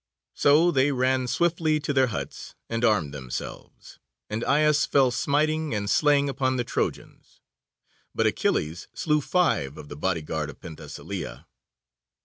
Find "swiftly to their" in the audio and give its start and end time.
1.27-2.07